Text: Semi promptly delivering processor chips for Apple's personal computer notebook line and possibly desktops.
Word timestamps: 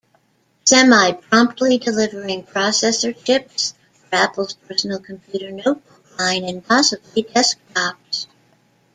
Semi 0.63 1.11
promptly 1.13 1.77
delivering 1.77 2.43
processor 2.43 3.15
chips 3.23 3.75
for 3.93 4.15
Apple's 4.15 4.55
personal 4.55 4.97
computer 4.99 5.51
notebook 5.51 6.03
line 6.17 6.43
and 6.43 6.65
possibly 6.67 7.21
desktops. 7.21 8.25